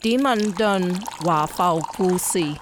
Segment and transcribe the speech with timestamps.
[0.00, 2.54] 点问顿华埠故事，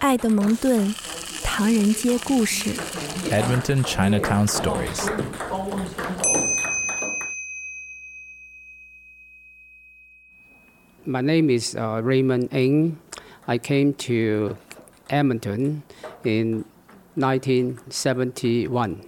[0.00, 0.94] 爱的蒙顿
[1.42, 2.70] 唐人街故事。
[3.30, 5.10] Edmonton Chinatown Stories.
[11.04, 12.98] My name is uh, Raymond Ng.
[13.46, 14.56] I came to
[15.08, 15.82] Edmonton
[16.24, 16.64] in
[17.16, 19.02] 1971.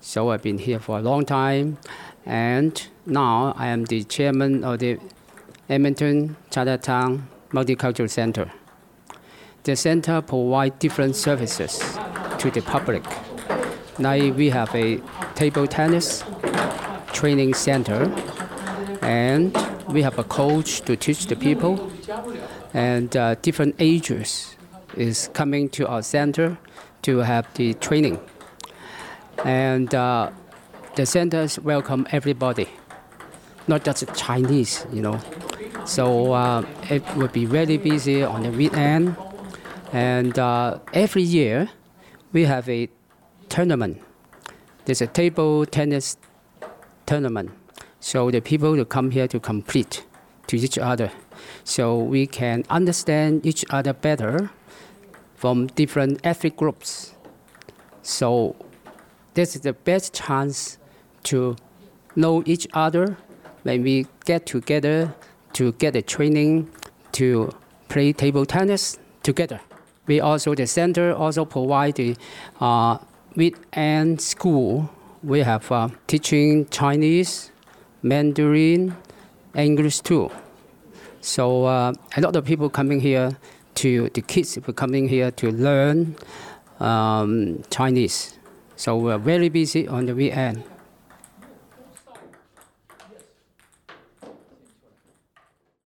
[0.00, 1.78] So I've been here for a long time,
[2.24, 4.98] and now I am the chairman of the
[5.71, 8.51] Edmonton Chinatown Multicultural Center.
[9.63, 11.79] The center provides different services
[12.39, 13.05] to the public.
[13.97, 14.99] Like we have a
[15.33, 16.25] table tennis
[17.13, 18.11] training center,
[19.01, 19.55] and
[19.87, 21.89] we have a coach to teach the people,
[22.73, 24.57] and uh, different ages
[24.97, 26.57] is coming to our center
[27.03, 28.19] to have the training.
[29.45, 30.31] And uh,
[30.95, 32.67] the centers welcome everybody,
[33.69, 35.21] not just Chinese, you know.
[35.85, 39.15] So uh, it will be really busy on the weekend,
[39.91, 41.69] and uh, every year
[42.31, 42.89] we have a
[43.49, 44.01] tournament.
[44.85, 46.17] There's a table tennis
[47.05, 47.51] tournament.
[47.99, 50.05] So the people will come here to compete
[50.47, 51.11] to each other.
[51.63, 54.49] So we can understand each other better
[55.35, 57.13] from different ethnic groups.
[58.01, 58.55] So
[59.33, 60.77] this is the best chance
[61.23, 61.55] to
[62.15, 63.17] know each other
[63.63, 65.13] when we get together
[65.53, 66.69] to get the training
[67.13, 67.51] to
[67.89, 69.59] play table tennis together.
[70.07, 72.15] We also, the center also provide the
[72.59, 72.97] uh,
[73.35, 74.89] weekend school.
[75.23, 77.51] We have uh, teaching Chinese,
[78.01, 78.95] Mandarin,
[79.55, 80.31] English too.
[81.21, 83.37] So uh, a lot of people coming here
[83.75, 86.15] to the kids were coming here to learn
[86.79, 88.37] um, Chinese.
[88.75, 90.63] So we're very busy on the weekend.